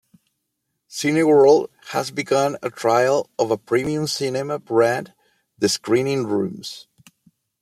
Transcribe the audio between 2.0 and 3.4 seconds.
begun a trial